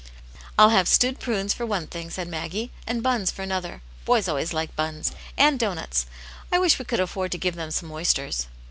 [0.57, 3.83] "Til have stewed prunes for one thing," said Maggie, "and buns for another.
[4.03, 5.11] Boys always like buns.
[5.37, 6.07] And doughnuts.
[6.51, 8.47] I wish "We could afford to give them some oysters.